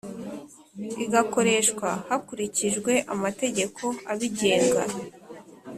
Igakoreshwa 1.05 1.89
hakurikijwe 2.09 2.93
amategeko 3.13 3.83
abigenga 4.11 4.83